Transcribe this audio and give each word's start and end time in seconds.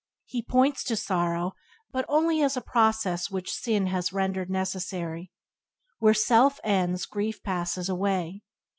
He 0.25 0.41
points 0.41 0.83
to 0.85 0.95
sorrow, 0.95 1.53
but 1.91 2.05
only 2.09 2.41
as 2.41 2.57
a 2.57 2.61
process 2.61 3.29
which 3.29 3.53
sin 3.53 3.85
has 3.85 4.11
rendered 4.11 4.49
necessary. 4.49 5.31
Where 5.99 6.15
self 6.15 6.59
ends 6.63 7.05
grief 7.05 7.43
passes 7.43 7.87
away. 7.87 8.41